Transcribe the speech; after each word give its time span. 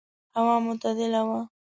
هوا 0.35 0.55
معتدله 0.65 1.21
وه. 1.29 1.39